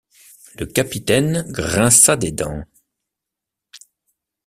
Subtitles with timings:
[0.57, 2.63] Le capitaine grinça des dents.